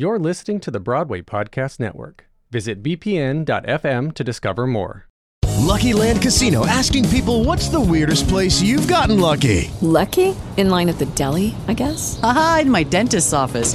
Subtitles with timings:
[0.00, 2.24] You're listening to the Broadway Podcast Network.
[2.50, 5.06] Visit bpn.fm to discover more.
[5.58, 9.70] Lucky Land Casino asking people what's the weirdest place you've gotten lucky?
[9.82, 10.34] Lucky?
[10.56, 12.18] In line at the deli, I guess?
[12.22, 13.74] Aha, in my dentist's office.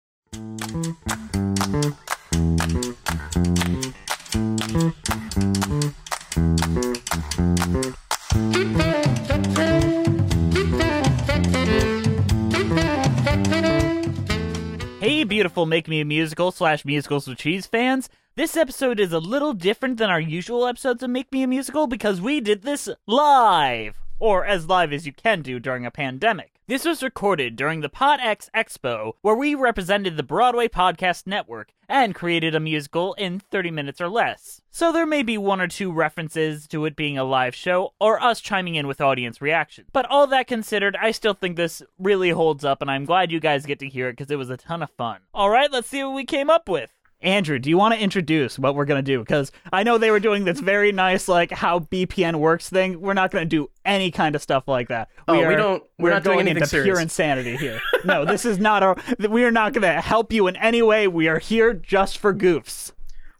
[15.51, 18.07] Beautiful Make Me a Musical slash Musicals with Cheese fans.
[18.37, 21.87] This episode is a little different than our usual episodes of Make Me a Musical
[21.87, 26.53] because we did this live, or as live as you can do during a pandemic.
[26.67, 32.15] This was recorded during the PodX Expo, where we represented the Broadway Podcast Network and
[32.15, 34.61] created a musical in 30 minutes or less.
[34.69, 38.21] So there may be one or two references to it being a live show or
[38.21, 39.85] us chiming in with audience reaction.
[39.91, 43.41] But all that considered, I still think this really holds up and I'm glad you
[43.41, 45.21] guys get to hear it because it was a ton of fun.
[45.35, 46.93] Alright, let's see what we came up with.
[47.21, 49.19] Andrew, do you want to introduce what we're going to do?
[49.19, 52.99] Because I know they were doing this very nice, like, how BPN works thing.
[52.99, 55.09] We're not going to do any kind of stuff like that.
[55.27, 56.85] Oh, we don't- we're not doing going anything into serious.
[56.87, 57.79] pure insanity here.
[58.05, 58.95] no, this is not our.
[59.29, 61.07] We are not going to help you in any way.
[61.07, 62.91] We are here just for goofs.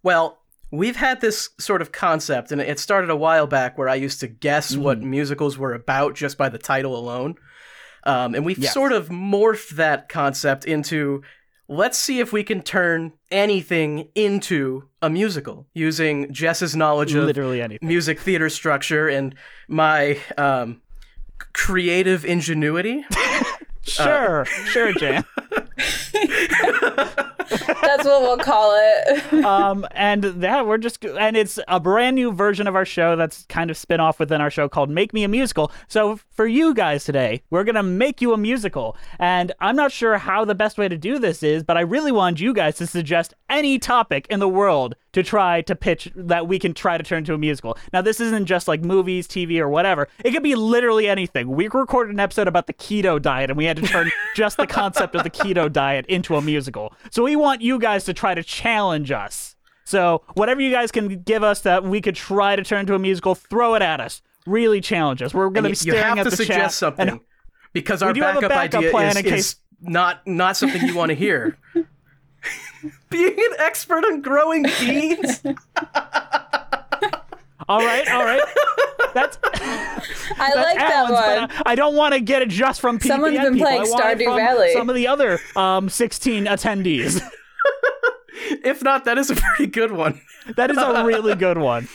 [0.04, 0.38] Well,
[0.72, 4.20] we've had this sort of concept, and it started a while back where I used
[4.20, 5.10] to guess what Mm-hmm.
[5.10, 7.36] musicals were about just by the title alone.
[8.04, 8.74] Um, and we've Yes.
[8.74, 11.22] sort of morphed that concept into
[11.68, 17.62] let's see if we can turn anything into a musical using Jess's knowledge of Literally
[17.62, 17.88] anything.
[17.88, 19.36] music theater structure and
[19.68, 20.82] my um,
[21.54, 23.06] creative ingenuity.
[23.84, 25.26] Sure, sure, Jan.
[27.52, 29.34] That's what we'll call it.
[29.46, 33.46] um, and that we're just and it's a brand new version of our show that's
[33.50, 35.72] kind of spin off within our show called Make Me a Musical.
[35.88, 40.18] So for you guys today, we're gonna make you a musical, and I'm not sure
[40.18, 42.88] how the best way to do this is, but I really want you guys to
[42.88, 47.04] suggest any topic in the world to try to pitch that we can try to
[47.04, 47.78] turn into a musical.
[47.92, 50.08] Now this isn't just like movies, TV, or whatever.
[50.24, 51.50] It could be literally anything.
[51.50, 54.68] We recorded an episode about the keto diet, and we had to turn just the
[54.68, 56.94] concept of the keto diet into a musical.
[57.10, 59.56] So we want you guys to try to challenge us.
[59.84, 63.00] So whatever you guys can give us that we could try to turn into a
[63.00, 64.22] musical, throw it at us.
[64.46, 65.34] Really challenge us.
[65.34, 67.20] We're going to be you, you have at to the suggest something and
[67.74, 70.96] because our do have a backup, backup idea is, is case- not not something you
[70.96, 71.58] want to hear.
[73.10, 75.44] Being an expert on growing beans.
[77.72, 78.42] all right, all right.
[79.14, 79.50] That's I
[80.38, 81.52] that's like that one.
[81.52, 83.68] I, I don't want to get it just from BPN Someone's been people.
[83.68, 84.72] playing I want it Stardew Valley.
[84.74, 87.22] Some of the other um, 16 attendees.
[88.64, 90.22] if not, that is a pretty good one.
[90.56, 91.90] That is a really good one.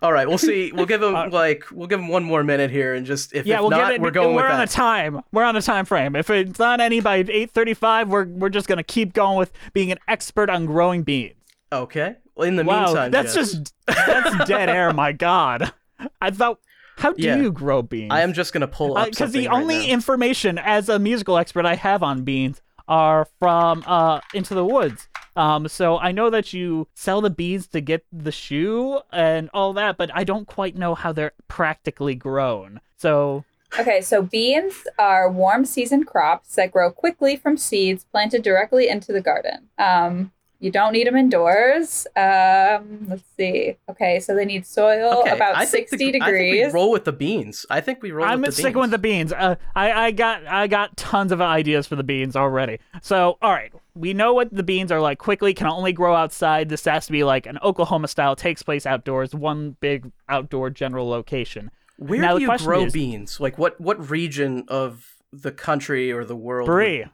[0.00, 0.72] All right, we'll see.
[0.72, 3.48] We'll give him like we'll give him one more minute here, and just if, Uh,
[3.50, 4.00] Yeah, if we'll not, get it.
[4.00, 4.70] we're going we're with on that.
[4.70, 5.20] a time.
[5.32, 6.16] We're on a time frame.
[6.16, 9.98] If it's not any by 8:35, we're we're just gonna keep going with being an
[10.08, 11.34] expert on growing beans.
[11.70, 12.16] okay.
[12.42, 14.92] Well, in the Wow, meantime, that's Jess, just that's dead air.
[14.92, 15.72] My God,
[16.20, 16.58] I thought,
[16.96, 17.36] how do Yeah.
[17.36, 18.12] you grow beans?
[18.12, 19.84] I am just gonna pull up because something the right only now.
[19.92, 25.08] information as a musical expert I have on beans are from uh Into the Woods.
[25.34, 29.72] Um, so I know that you sell the beans to get the shoe and all
[29.72, 32.80] that, but I don't quite know how they're practically grown.
[32.98, 33.44] So
[33.78, 39.14] Okay, so beans are warm season crops that grow quickly from seeds planted directly into
[39.14, 39.70] the garden.
[39.78, 42.06] Um, you don't need them indoors.
[42.14, 43.76] Um, let's see.
[43.90, 46.22] Okay, so they need soil okay, about I think 60 the, degrees.
[46.22, 47.66] I think we roll with the beans.
[47.68, 48.34] I think we roll with the beans.
[48.36, 48.82] I'm with the sticking beans.
[48.82, 49.32] with the beans.
[49.32, 52.78] Uh, I I got I got tons of ideas for the beans already.
[53.02, 55.18] So all right, we know what the beans are like.
[55.18, 56.68] Quickly can only grow outside.
[56.68, 58.36] This has to be like an Oklahoma style.
[58.36, 59.34] Takes place outdoors.
[59.34, 61.72] One big outdoor general location.
[61.96, 63.40] Where Now do you grow is- beans?
[63.40, 66.68] Like what what region of the country or the world?
[66.68, 67.04] would- Brie.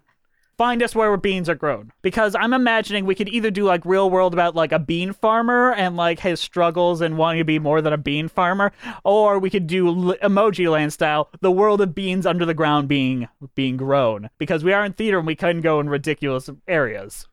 [0.58, 1.92] Find us where beans are grown.
[2.02, 5.72] Because i'm imagining we could either do like real world about like a bean farmer
[5.72, 8.72] and like his struggles and wanting to be more than a bean farmer
[9.04, 13.28] or we could do emoji land style the world of beans under the ground being
[13.54, 14.30] being grown.
[14.38, 17.26] Because we are in theater and we can go in ridiculous areas.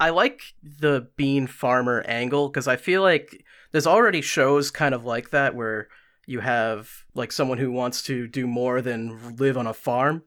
[0.00, 5.04] I like the bean farmer angle because I feel like there's already shows kind of
[5.04, 5.88] like that where
[6.26, 10.22] you have like someone who wants to do more than live on a farm.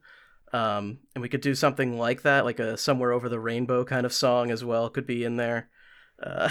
[0.52, 4.06] Um, and we could do something like that, like a somewhere over the rainbow kind
[4.06, 5.68] of song as well could be in there.
[6.22, 6.48] Uh,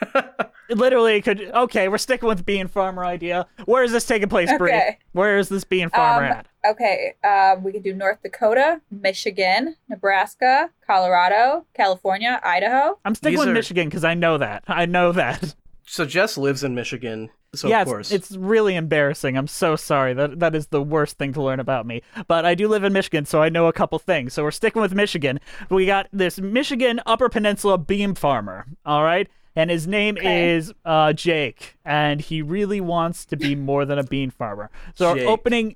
[0.70, 4.70] literally could okay we're sticking with bean farmer idea where is this taking place Brie?
[4.70, 4.98] Okay.
[5.12, 9.74] where is this bean farmer Um, at Okay, um, we could do North Dakota, Michigan,
[9.88, 12.98] Nebraska, Colorado, California, Idaho.
[13.04, 15.54] i'm sticking These with are- michigan because i know that i know that
[15.88, 18.12] so Jess lives in Michigan, so yeah, of it's, course.
[18.12, 19.36] it's really embarrassing.
[19.36, 20.12] I'm so sorry.
[20.14, 22.02] That that is the worst thing to learn about me.
[22.26, 24.34] But I do live in Michigan, so I know a couple things.
[24.34, 25.40] So we're sticking with Michigan.
[25.70, 28.66] We got this Michigan Upper Peninsula beam farmer.
[28.84, 29.28] All right.
[29.56, 30.54] And his name Okay.
[30.54, 34.70] is uh, Jake, and he really wants to be more than a bean farmer.
[34.94, 35.26] So Jake.
[35.26, 35.74] opening,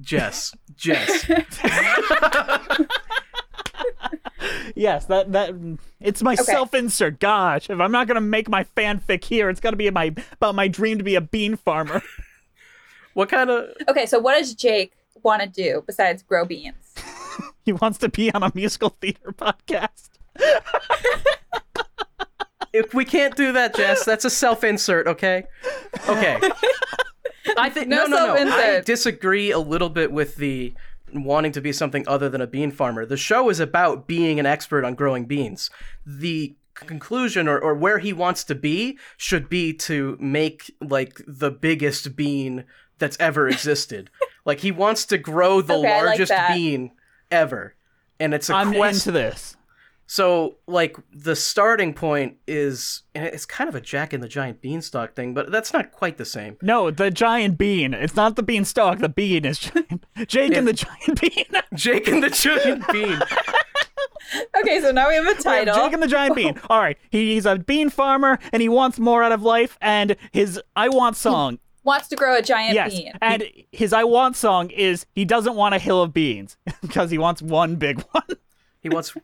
[0.00, 0.54] Jess.
[0.76, 1.28] Jess.
[4.74, 5.54] yes, that that
[6.00, 7.20] it's my self-insert.
[7.20, 10.68] Gosh, if I'm not gonna make my fanfic here, it's gotta be my about my
[10.68, 12.02] dream to be a bean farmer.
[13.14, 14.92] what kind of Okay, so what does Jake
[15.22, 16.94] want to do besides grow beans?
[17.64, 20.10] he wants to be on a musical theater podcast.
[22.72, 25.44] if we can't do that, Jess, that's a self-insert, okay?
[26.08, 26.38] Okay.
[27.56, 28.56] I think no, No no, no.
[28.56, 30.74] I disagree a little bit with the
[31.22, 33.06] wanting to be something other than a bean farmer.
[33.06, 35.70] The show is about being an expert on growing beans.
[36.04, 41.50] The conclusion or, or where he wants to be should be to make like the
[41.50, 42.64] biggest bean
[42.98, 44.10] that's ever existed.
[44.44, 46.90] like he wants to grow the Okay, I like largest bean
[47.30, 47.74] ever.
[48.18, 49.56] And it's a I'm quest into this.
[50.06, 54.60] So, like, the starting point is, and it's kind of a Jack and the Giant
[54.60, 56.56] Beanstalk thing, but that's not quite the same.
[56.62, 57.94] No, the giant bean.
[57.94, 58.98] It's not the beanstalk.
[58.98, 60.04] The bean is giant.
[60.28, 61.62] Jake and the giant bean.
[61.74, 63.18] Jake and the Giant Bean.
[64.58, 65.74] Okay, so now we have a We have title.
[65.74, 66.58] Jake and the giant bean.
[66.70, 69.76] All right, he's a bean farmer and he wants more out of life.
[69.80, 73.12] And his "I Want" song, Wants to grow a giant yes, bean.
[73.20, 77.18] and his "I Want" song is he doesn't want a hill of beans because he
[77.18, 78.24] wants one big one,
[78.82, 79.14] He wants,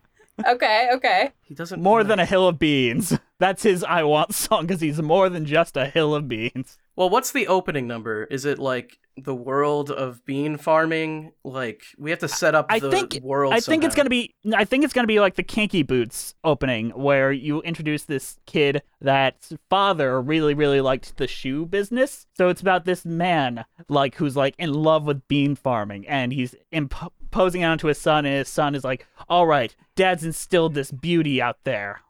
[0.47, 1.31] Okay, okay.
[1.43, 1.83] he doesn't.
[1.83, 3.19] more want- than a hill of beans.
[3.39, 6.79] That's his "I Want" song because he's more than just a hill of beans.
[6.97, 8.25] Well, what's the opening number?
[8.25, 11.33] Is it like the world of bean farming?
[11.45, 13.55] Like, we have to set up I the think world.
[13.55, 16.91] I think it's gonna be I think it's gonna be like the Kinky Boots opening
[16.91, 22.27] where you introduce this kid that's father really really liked the shoe business.
[22.37, 26.55] So it's about this man like who's like in love with bean farming and he's
[26.73, 30.75] imp- imposing it onto his son and his son is like, "All right, dad's instilled
[30.75, 32.01] this beauty out there."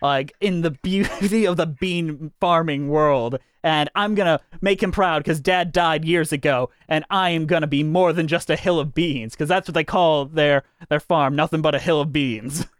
[0.00, 5.22] Like in the beauty of the bean farming world, and I'm gonna make him proud
[5.22, 8.80] because dad died years ago, and I am gonna be more than just a hill
[8.80, 12.12] of beans, because that's what they call their their farm, nothing but a hill of
[12.12, 12.66] beans.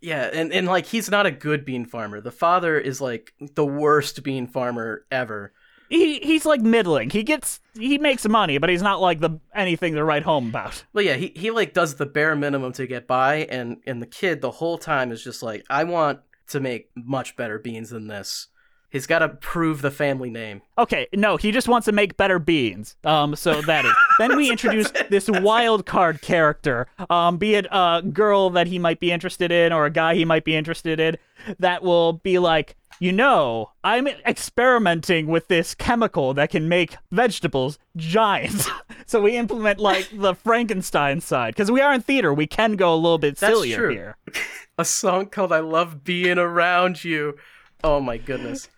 [0.00, 2.20] Yeah, and, and like, he's not a good bean farmer.
[2.20, 5.52] The father is like the worst bean farmer ever.
[5.88, 7.10] He he's like middling.
[7.10, 10.84] He gets he makes money, but he's not like the anything to write home about.
[10.92, 14.06] Well, yeah, he, he like does the bare minimum to get by, and and the
[14.06, 18.08] kid the whole time is just like, I want to make much better beans than
[18.08, 18.48] this.
[18.88, 20.62] He's got to prove the family name.
[20.78, 22.96] Okay, no, he just wants to make better beans.
[23.04, 23.92] Um, so that is.
[24.18, 29.00] then we introduce this wild card character, um, be it a girl that he might
[29.00, 31.16] be interested in or a guy he might be interested in,
[31.58, 37.78] that will be like, you know, I'm experimenting with this chemical that can make vegetables
[37.96, 38.66] giant.
[39.06, 42.34] so we implement like the Frankenstein side because we are in theater.
[42.34, 43.90] We can go a little bit That's sillier true.
[43.90, 44.16] here.
[44.78, 47.36] A song called "I Love Being Around You."
[47.82, 48.68] Oh my goodness,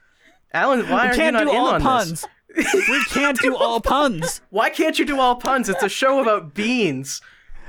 [0.52, 2.26] Alan, why We are you can't not do in all on puns.
[2.54, 2.74] this?
[2.88, 4.40] we can't do all puns.
[4.50, 5.68] Why can't you do all puns?
[5.68, 7.20] It's a show about beans.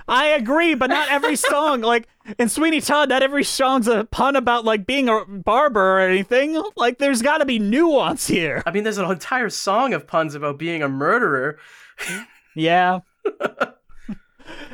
[0.08, 1.82] I agree, but not every song.
[1.82, 2.08] Like
[2.40, 6.62] in Sweeney Todd, not every song's a pun about like being a barber or anything.
[6.76, 8.64] Like there's got to be nuance here.
[8.66, 11.58] I mean, there's an entire song of puns about being a murderer.
[12.56, 13.00] Yeah.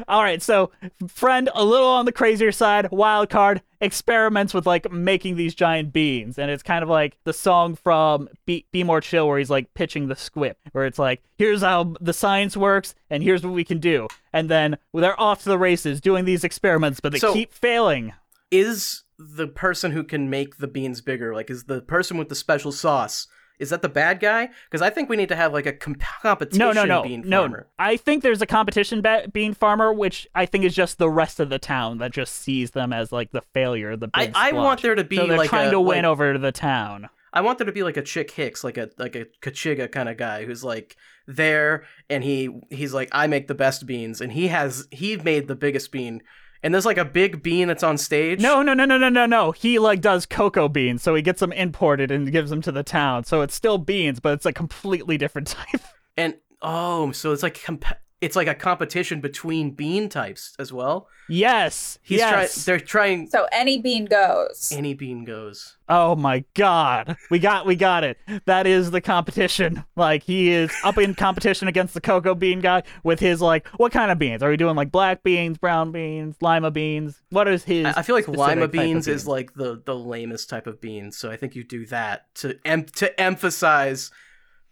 [0.07, 0.71] All right, so
[1.07, 5.91] friend, a little on the crazier side, wild card experiments with like making these giant
[5.91, 9.49] beans, and it's kind of like the song from Be, Be More Chill, where he's
[9.49, 13.53] like pitching the squip, where it's like, here's how the science works, and here's what
[13.53, 17.19] we can do, and then they're off to the races doing these experiments, but they
[17.19, 18.13] So- keep failing.
[18.51, 22.35] Is the person who can make the beans bigger, like, is the person with the
[22.35, 23.27] special sauce,
[23.59, 24.49] Is that the bad guy?
[24.69, 27.21] Because I think we need to have like a comp- competition No, no, no, bean
[27.25, 27.41] no.
[27.43, 27.67] farmer.
[27.79, 31.39] I think there's a competition be- bean farmer, which I think is just the rest
[31.39, 34.81] of the town that just sees them as like the failure, the I, I want
[34.81, 37.09] there to be so they're like trying a, to win like- over the town.
[37.33, 40.07] I want there to be like a Chick Hicks, like a like a Kachiga kind
[40.07, 40.95] of guy who's like
[41.27, 45.47] there and he he's like I make the best beans and he has he made
[45.49, 46.21] the biggest bean
[46.63, 48.39] and there's like a big bean that's on stage.
[48.39, 49.51] No, no, no, no, no, no, no.
[49.51, 52.83] He like does cocoa beans, so he gets them imported and gives them to the
[52.83, 53.23] town.
[53.23, 55.81] So it's still beans, but it's a completely different type.
[56.17, 57.85] And oh, so it's like comp-
[58.25, 61.07] it's like a competition between bean types as well.
[61.29, 62.65] yes, He's trying yes.
[62.65, 64.71] they're trying So any bean goes.
[64.75, 65.77] any bean goes.
[65.87, 67.15] Oh my god.
[67.29, 68.17] We got we got it.
[68.45, 69.83] That is the competition.
[69.95, 73.91] Like he is up in competition against the cocoa bean guy with his like what
[73.91, 74.41] kind of beans?
[74.43, 77.21] Are we doing like black beans, brown beans, lima beans?
[77.29, 79.95] What is his I I feel like lima type of beans is like the the
[79.95, 84.11] lamest type of beans, so I think you do that to em- to emphasize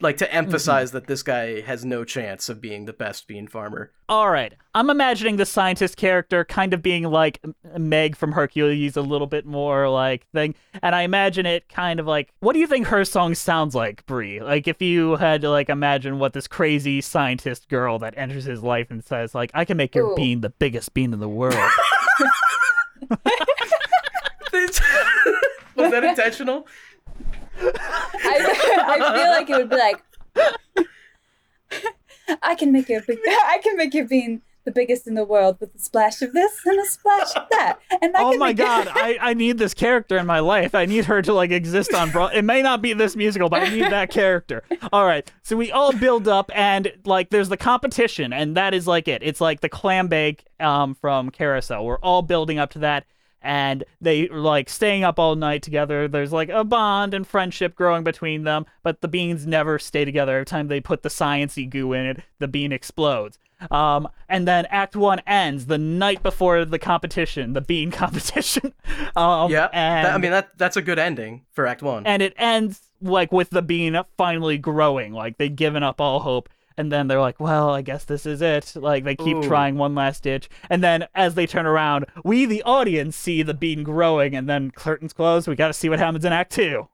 [0.04, 0.98] like to emphasize Mm-hmm.
[0.98, 3.92] that this guy has no chance of being the best bean farmer.
[4.10, 4.54] All right.
[4.76, 7.40] I'm imagining the scientist character kind of being like
[7.78, 10.56] Meg from Hercules, a little bit more like thing.
[10.82, 14.06] And I imagine it kind of like, what do you think her song sounds like,
[14.06, 14.42] Brie?
[14.42, 18.62] Like if you had to like imagine what this crazy scientist girl that enters his
[18.62, 20.16] life and says like, I can make your Ooh.
[20.16, 21.56] bean the biggest bean in the world.
[25.76, 26.68] Was that intentional?
[27.66, 30.04] I, I feel like it would be like,
[32.42, 35.58] I can make your big, I can make your bean the biggest in the world
[35.60, 37.80] with a splash of this and a splash of that.
[38.02, 40.74] And I oh my god, I, I need this character in my life.
[40.74, 42.28] I need her to like exist on bro.
[42.28, 44.64] It may not be this musical, but I need that character.
[44.94, 45.30] All right.
[45.42, 49.22] So we all build up and like there's the competition and that is like it.
[49.22, 51.84] It's like the clam bake um from Carousel.
[51.84, 53.06] We're all building up to that
[53.44, 56.08] and they like staying up all night together.
[56.08, 60.34] There's like a bond and friendship growing between them, but the beans never stay together.
[60.36, 63.38] Every time they put the sciency goo in it, the bean explodes.
[63.72, 68.74] Um, and then Act One ends the night before the competition, the bean competition.
[69.16, 69.70] um, Yeah.
[69.72, 72.06] and that- I mean that that's a good ending for Act 1.
[72.06, 75.14] and it ends like with the bean finally growing.
[75.14, 76.50] Like they've given up all hope.
[76.78, 78.74] And then they're like, well, I guess this is it.
[78.76, 79.44] Like they keep Ooh.
[79.48, 80.50] trying one last ditch.
[80.70, 84.36] And then as they turn around, we, the audience, see the bean growing.
[84.36, 85.48] And then curtains close.
[85.48, 86.88] We got to see what happens in Act Two.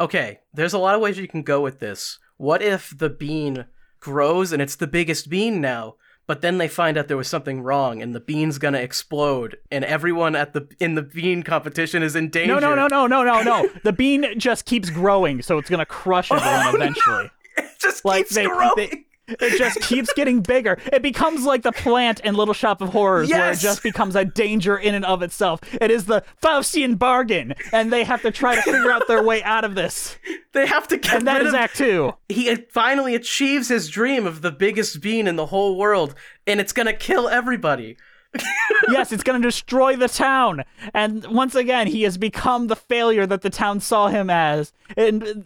[0.00, 2.18] Okay, there's a lot of ways you can go with this.
[2.36, 3.64] What if the bean
[4.00, 5.94] grows and it's the biggest bean now,
[6.26, 9.84] but then they find out there was something wrong and the bean's gonna explode and
[9.84, 12.60] everyone at the in the bean competition is in danger?
[12.60, 13.70] No, no, no, no, no, no, no.
[13.84, 17.30] the bean just keeps growing, so it's gonna crush everyone eventually.
[17.56, 18.72] It just Like keeps they, growing.
[18.76, 20.78] they- it just keeps getting bigger.
[20.92, 24.24] It becomes like the plant in Little Shop of Horrors, where it just becomes a
[24.24, 25.60] danger in and of itself.
[25.80, 29.42] It is the Faustian bargain, and they have to try to figure out their way
[29.42, 30.16] out of this.
[30.52, 31.60] They have to get And that rid is of.
[31.60, 32.14] Act Two.
[32.28, 36.14] he finally achieves his dream of the biggest bean in the whole world,
[36.46, 37.96] and it's gonna kill everybody.
[38.90, 40.62] yes, it's going to destroy the town.
[40.92, 44.72] And once again, he has become the failure that the town saw him as.
[44.96, 45.44] And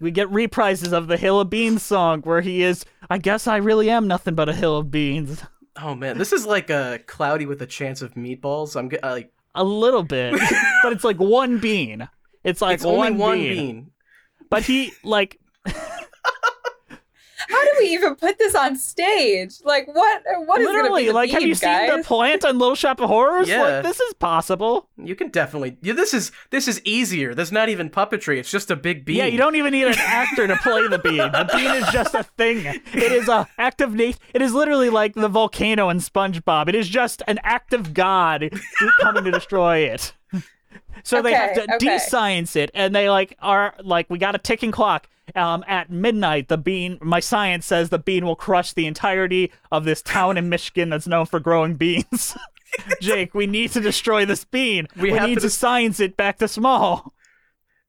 [0.00, 3.56] we get reprises of the Hill of Beans song where he is, I guess I
[3.58, 5.42] really am nothing but a hill of beans.
[5.80, 8.76] Oh man, this is like a cloudy with a chance of meatballs.
[8.76, 10.32] I'm uh, like, A little bit.
[10.82, 12.08] but it's like one bean.
[12.42, 13.54] It's like it's only one, one bean.
[13.54, 13.90] bean.
[14.48, 15.38] But he, like,
[17.50, 19.56] How do we even put this on stage?
[19.64, 20.22] Like, what?
[20.46, 21.88] What is going literally, be the like, have you guys?
[21.88, 23.48] seen the plant on Little Shop of Horrors?
[23.48, 23.62] Yeah.
[23.62, 24.88] Like, this is possible.
[24.96, 25.76] You can definitely.
[25.82, 27.34] Yeah, this is this is easier.
[27.34, 28.38] There's not even puppetry.
[28.38, 29.16] It's just a big bean.
[29.16, 31.18] Yeah, you don't even need an actor to play the bean.
[31.18, 32.64] The bean is just a thing.
[32.92, 34.18] It is a act of nature.
[34.32, 36.68] It is literally like the volcano in SpongeBob.
[36.68, 38.50] It is just an act of God
[39.00, 40.12] coming to destroy it.
[41.02, 41.78] So they have to okay.
[41.78, 45.08] de-science it, and they like are like we got a ticking clock.
[45.34, 46.98] Um, at midnight, the bean.
[47.00, 51.06] My science says the bean will crush the entirety of this town in Michigan that's
[51.06, 52.36] known for growing beans.
[53.00, 54.86] Jake, we need to destroy this bean.
[54.96, 57.12] We We, need to to science it back to small.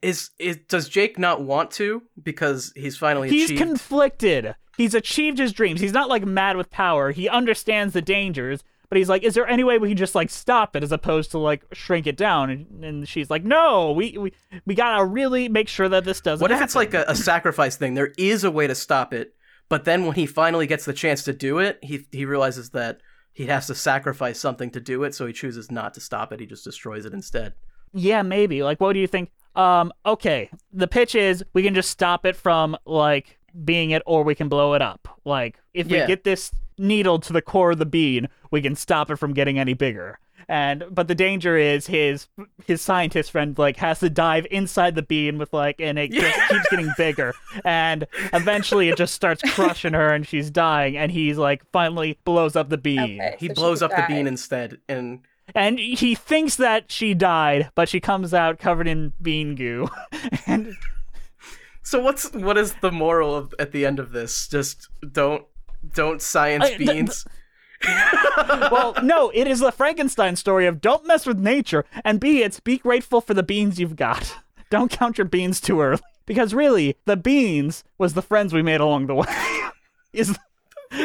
[0.02, 3.62] Is is does Jake not want to because he's finally He's achieved?
[3.62, 4.56] conflicted.
[4.78, 5.80] He's achieved his dreams.
[5.82, 7.12] He's not like mad with power.
[7.12, 10.30] He understands the dangers, but he's like, is there any way we can just like
[10.30, 12.50] stop it as opposed to like shrink it down?
[12.50, 14.34] And, and she's like, no, we, we
[14.66, 16.44] we gotta really make sure that this doesn't.
[16.44, 17.94] what if it's like a, a sacrifice thing?
[17.94, 19.34] There is a way to stop it,
[19.70, 23.00] but then when he finally gets the chance to do it, he he realizes that
[23.32, 26.42] he has to sacrifice something to do it, so he chooses not to stop it.
[26.42, 27.54] He just destroys it instead.
[27.94, 28.62] Yeah, maybe.
[28.62, 29.32] Like, what do you think?
[29.56, 30.50] Um, okay.
[30.74, 34.50] The pitch is we can just stop it from like being it, or we can
[34.50, 35.08] blow it up.
[35.24, 36.02] Like, if Yeah.
[36.02, 36.52] we get this
[36.82, 40.20] needle to the core of the bean, we can stop it from getting any bigger.
[40.48, 42.28] And but the danger is his
[42.66, 46.38] his scientist friend like has to dive inside the bean with like and it just
[46.50, 47.34] keeps getting bigger
[47.64, 52.56] and eventually it just starts crushing her and she's dying and he's like finally blows
[52.56, 53.22] up the bean.
[53.22, 55.22] Okay, He so blows could up the bean instead, and
[55.56, 59.90] And he thinks that she died, but she comes out covered in bean goo.
[60.48, 60.76] and
[61.84, 64.48] so what's what is the moral of at the end of this?
[64.48, 65.46] Just don't
[65.94, 67.26] don't science I- beans.
[68.72, 72.60] well, no, it is the Frankenstein story of don't mess with nature, and B, it's
[72.60, 74.36] be grateful for the beans you've got.
[74.70, 76.00] Don't count your beans too early.
[76.26, 79.26] Because really, the beans was the friends we made along the way.
[80.14, 80.38] is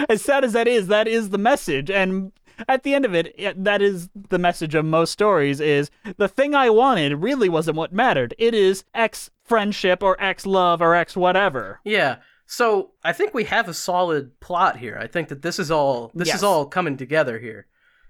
[0.08, 1.90] as sad as that is, that is the message.
[1.90, 2.30] And
[2.68, 6.28] at the end of it, it- that is the message of most stories is the
[6.28, 8.34] thing I wanted really wasn't what mattered.
[8.38, 11.80] It is X friendship or X love or X whatever.
[11.84, 12.18] Yeah.
[12.46, 14.96] So I think we have a solid plot here.
[15.00, 16.36] I think that this is all this Yes.
[16.38, 17.66] is all coming together here.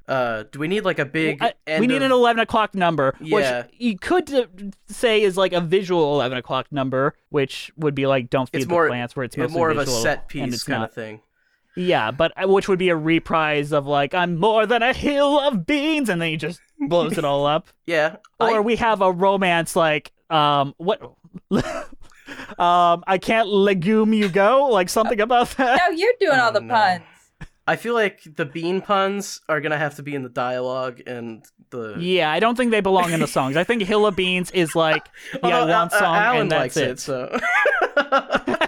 [0.09, 1.43] Uh, do we need like a big?
[1.43, 3.63] I- end we need of- an 11 o'clock number, Yeah.
[3.63, 4.47] which you could uh,
[4.87, 8.67] say is like a visual 11 o'clock number, which would be like Don't Feed It's
[8.67, 10.91] the more Plants, where it's mostly more of a set piece kind not.
[10.91, 11.23] of thing.
[11.75, 15.41] Yeah, but uh, which would be a reprise of like I'm more than a hill
[15.41, 17.69] of beans, and then he just blows it all up.
[17.87, 18.17] Yeah.
[18.39, 21.01] Or I- we have a romance like um what.
[22.59, 25.81] um, I can't legume you go, like something about that.
[25.89, 26.75] No, you're doing all Oh, the no.
[26.75, 27.03] puns.
[27.69, 31.45] I feel like the bean puns are gonna have to be in the dialogue and
[31.71, 31.97] the.
[31.99, 33.57] Yeah, I don't think they belong in the songs.
[33.57, 36.41] I think Hill of Beans is like the I Although, Want uh, uh, song, Alan
[36.43, 36.91] and that's likes it.
[36.91, 37.39] it, so.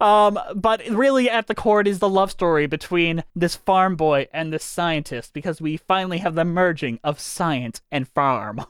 [0.00, 4.26] Um, but really, at the core, it is the love story between this farm boy
[4.32, 8.64] and this scientist because we finally have the merging of science and farm.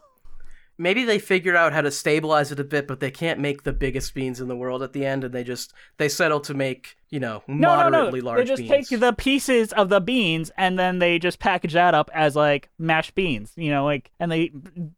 [0.83, 3.73] Maybe they figure out how to stabilize it a bit, but they can't make the
[3.73, 6.97] biggest beans in the world at the end, and they just they settle to make
[7.09, 8.27] you know No, no, moderately no.
[8.27, 8.89] large They just beans.
[8.89, 12.69] take the pieces of the beans and then they just package that up as like
[12.79, 14.51] mashed beans, you know, like, and they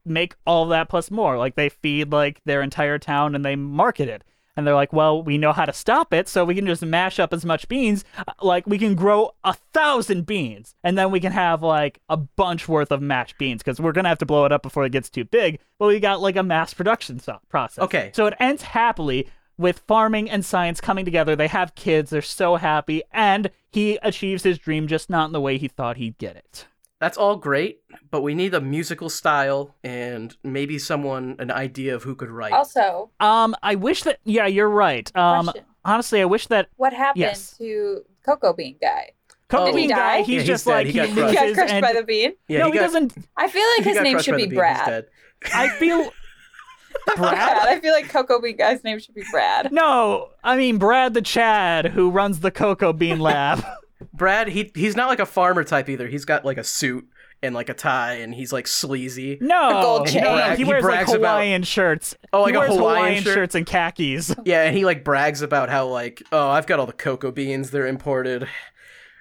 [0.07, 1.37] make all that plus more.
[1.37, 4.25] Like they feed like their entire town and they market it.
[4.57, 7.19] And they're like, well, we know how to stop it, so we can just mash
[7.19, 8.05] up as much beans.
[8.41, 12.69] Like, we can grow a thousand beans, and then we can have like a bunch
[12.69, 15.11] worth of mashed beans because we're gonna have to blow it up before it gets
[15.11, 15.59] too big.
[15.79, 17.83] But we got like a mass production so- process.
[17.85, 18.11] Okay.
[18.15, 21.37] So it ends happily with farming and science coming together.
[21.37, 25.41] They have kids, they're so happy, and he achieves his dream just not in the
[25.41, 26.67] way he thought he'd get it.
[27.05, 32.03] That's all great, but we need a musical style and maybe someone an idea of
[32.03, 32.55] who could write.
[32.55, 35.13] Also, Um, I wish that yeah, you're right.
[35.15, 35.65] Um Question.
[35.85, 37.59] honestly, I wish that what happened Yes.
[37.59, 39.11] to Cocoa Bean guy?
[39.49, 39.97] Cocoa Did he Bean die?
[39.97, 40.73] guy, Yeah, he's he's just dead.
[40.73, 41.29] like He he, got crushed.
[41.29, 42.33] He got crushed and by the bean.
[42.49, 44.47] yeah, no, he, he, got, doesn't I feel like his name should be.
[44.47, 44.79] Brad.
[44.79, 45.07] He's dead.
[45.55, 46.05] I feel
[47.17, 47.19] Brad.
[47.19, 47.69] Brad.
[47.69, 49.71] I feel like Cocoa Bean guy's name should be Brad.
[49.73, 53.63] No, I mean Brad the Chad who runs the Cocoa Bean Lab.
[54.15, 56.07] Brad, he he's not like a farmer type either.
[56.07, 57.07] He's got like a suit
[57.43, 59.37] and like a tie, and he's like sleazy.
[59.41, 60.23] No, gold no, chain.
[60.23, 62.15] no, Brag- he he wears like brags about- Hawaiian shirts.
[62.33, 63.35] Oh, like he a wears Hawaiian shirt?
[63.35, 64.35] shirts and khakis.
[64.45, 67.71] Yeah, and he like brags about how like, oh, I've got all the cocoa beans.
[67.71, 68.49] They're imported.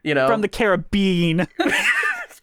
[0.03, 1.47] You know, From the Caribbean.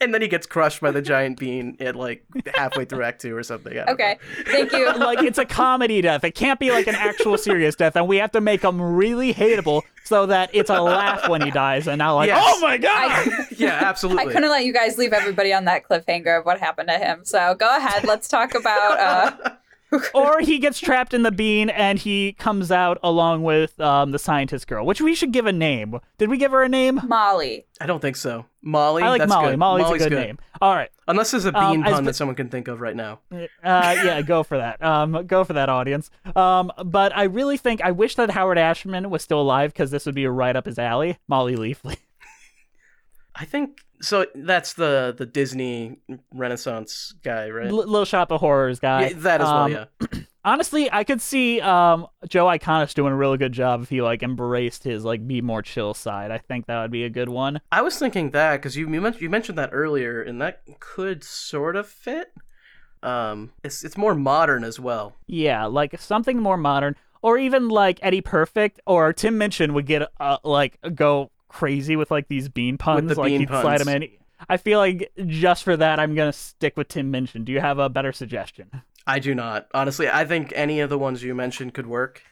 [0.01, 3.37] and then he gets crushed by the giant bean at like halfway through Act Two
[3.37, 3.77] or something.
[3.79, 4.45] Okay, know.
[4.47, 4.93] thank you.
[4.97, 6.25] like it's a comedy death.
[6.25, 9.35] It can't be like an actual serious death, and we have to make him really
[9.35, 12.43] hateable so that it's a laugh when he dies, and not like, Yes.
[12.45, 13.11] oh my god.
[13.11, 14.25] I, Yeah, absolutely.
[14.25, 17.25] I couldn't let you guys leave everybody on that cliffhanger of what happened to him.
[17.25, 18.05] So go ahead.
[18.05, 18.99] Let's talk about.
[18.99, 19.51] Uh,
[20.15, 24.19] or he gets trapped in the bean, and he comes out along with um, the
[24.19, 25.99] scientist girl, which we should give a name.
[26.19, 27.01] Did we give her a name?
[27.07, 27.67] Molly.
[27.81, 28.45] I don't think so.
[28.63, 29.03] Molly.
[29.03, 29.51] I like that's Molly.
[29.51, 29.59] good.
[29.59, 30.39] Molly's, a good, name.
[30.61, 30.91] All right.
[31.09, 33.21] Unless there's a Um, bean as pun b- that someone can think of right now.
[33.33, 34.83] Uh, yeah, go for that.
[34.83, 36.11] Um, go for that, audience.
[36.37, 40.05] Um, but I really think I wish that Howard Ashman was still alive because this
[40.07, 41.19] would be right up his alley.
[41.27, 41.97] Molly Leafley.
[43.41, 44.27] I think so.
[44.35, 45.99] That's the the Disney
[46.35, 47.69] Renaissance guy, right?
[47.69, 49.09] L- Little Shop of Horrors guy.
[49.09, 49.63] yeah, that as well.
[49.65, 49.85] Um, Yeah.
[50.45, 54.23] Honestly, I could see um, Joe Iconis doing a really good job if he like
[54.23, 56.31] embraced his like be more chill side.
[56.31, 57.61] I think that would be a good one.
[57.73, 61.25] I was thinking that because you you mentioned, you mentioned that earlier, and that could
[61.25, 62.33] sort of fit.
[63.03, 65.15] Um, it's it's more modern as well.
[65.27, 70.09] Yeah, like something more modern, or even like Eddie Perfect or Tim Minchin would get
[70.21, 73.09] uh, like go crazy with like these bean puns.
[73.09, 74.09] the like bean he'd slide them in.
[74.49, 77.45] I feel like just for that, I'm gonna stick with Tim Minchin.
[77.45, 78.71] Do you have a better suggestion?
[79.07, 80.09] I do not honestly.
[80.09, 82.23] I think any of the ones you mentioned could work.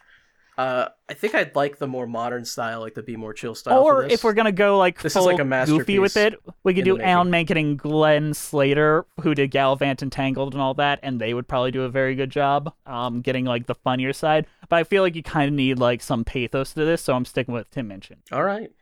[0.57, 3.81] Uh, I think I'd like the more modern style, like the be more chill style.
[3.81, 6.75] for or if we're gonna go like This is like a goofy with it, we
[6.75, 7.01] could do.
[7.01, 11.33] Alan Menken and Glenn Slater, who did Galavant and Tangled and all that, and they
[11.33, 14.47] would probably do a very good job, um, getting like the funnier side.
[14.69, 17.25] but I feel like you kind of need like some pathos to this, so I'm
[17.25, 18.17] sticking with Tim Minchin.
[18.33, 18.73] All right.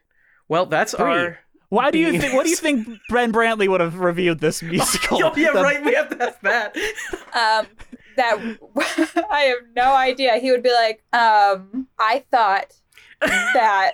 [0.49, 1.05] Well, that's Three.
[1.05, 1.39] our.
[1.69, 2.35] Why do you think?
[2.35, 5.19] What do you think Ben Brantley would have reviewed this musical?
[5.25, 5.85] Oh, yeah, The- right.
[5.85, 6.77] We have to have that.
[7.35, 7.67] Um,
[8.17, 8.39] that
[9.31, 10.37] I have no idea.
[10.39, 12.73] He would be like, um, I thought
[13.21, 13.93] that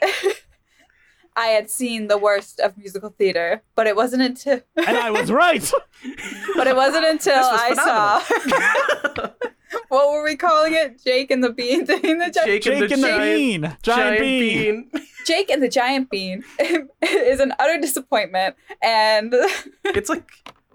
[1.35, 5.31] I had seen the worst of musical theater, but it wasn't until And I was
[5.33, 5.69] right.
[6.57, 9.31] but it wasn't until was I saw
[9.89, 11.03] what were we calling it?
[11.03, 12.19] Jake and the Bean thing.
[12.19, 13.21] The gi- Jake, Jake and the giant,
[13.63, 14.91] Bean, giant, bean.
[15.27, 16.43] Jake and the Giant Bean
[17.03, 19.33] is an utter disappointment, and
[19.85, 20.31] It's like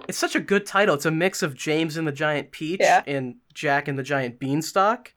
[0.08, 0.96] it's such a good title.
[0.96, 3.04] It's a mix of James and the Giant Peach Yeah.
[3.06, 5.14] and Jack and the Giant Beanstalk.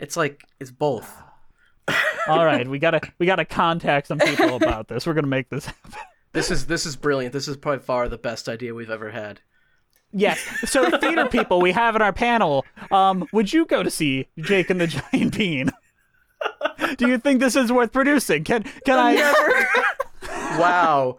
[0.00, 1.22] It's like it's both.
[2.26, 5.06] All right, we gotta we gotta contact some people about this.
[5.06, 5.92] We're gonna make this happen.
[6.32, 7.32] This is this is brilliant.
[7.32, 9.40] This is by far the best idea we've ever had.
[10.14, 10.38] Yes.
[10.64, 14.70] So theater people we have in our panel, um, would you go to see Jake
[14.70, 15.70] and the Giant Bean?
[16.96, 18.44] Do you think this is worth producing?
[18.44, 19.14] Can can I?
[19.14, 19.68] Never.
[20.58, 21.18] Wow.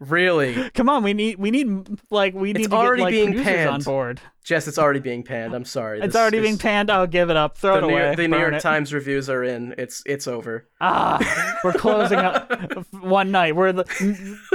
[0.00, 0.70] Really?
[0.74, 1.02] come on?
[1.02, 3.70] We need we need like we need to already get like being producers panned.
[3.70, 4.20] on board.
[4.42, 5.54] Jess, it's already being panned.
[5.54, 5.98] I'm sorry.
[6.00, 6.90] It's This- already this- being panned.
[6.90, 7.56] I'll give it up.
[7.56, 8.14] Throw The it New, away.
[8.14, 8.60] the New York it.
[8.60, 9.74] Times reviews are in.
[9.78, 10.68] It's it's over.
[10.80, 12.52] Ah, we're closing up
[13.00, 13.56] one night.
[13.56, 13.84] We're the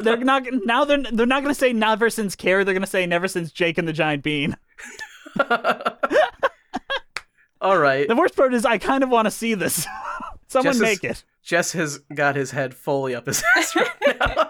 [0.03, 2.63] they're not now they're they're not gonna say never since Carrie.
[2.63, 4.55] They're gonna say never since Jake and the Giant Bean.
[7.61, 8.07] All right.
[8.07, 9.85] The worst part is I kind of want to see this.
[10.47, 11.23] Someone Jess is- make it.
[11.41, 14.48] Jess has got his head fully up his ass right I don't think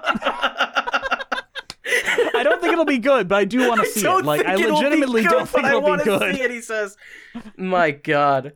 [2.81, 4.25] it'll be good, but I do want to see don't it.
[4.25, 6.35] Like I think it'll legitimately good, don't think but it'll wanna be good.
[6.35, 6.97] See it, he says.
[7.57, 8.53] My God.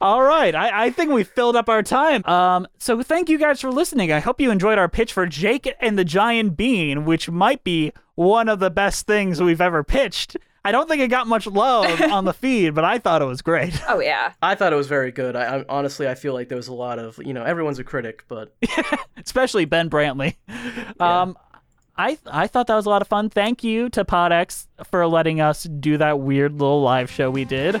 [0.00, 2.24] All right, I, I think we filled up our time.
[2.26, 4.12] Um, so thank you guys for listening.
[4.12, 7.92] I hope you enjoyed our pitch for Jake and the Giant Bean, which might be
[8.14, 10.36] one of the best things we've ever pitched.
[10.64, 13.42] I don't think it got much love on the feed, but I thought it was
[13.42, 13.80] great.
[13.88, 15.34] oh yeah, I thought it was very good.
[15.34, 17.84] I, I honestly, I feel like there was a lot of, you know, everyone's a
[17.84, 18.54] critic, but
[19.16, 20.36] especially Ben Brantley.
[21.00, 21.36] Um,
[21.96, 23.28] I I thought that was a lot of fun.
[23.28, 27.80] Thank you to PodX for letting us do that weird little live show we did.